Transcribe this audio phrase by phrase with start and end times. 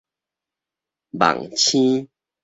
[1.11, 2.09] 網星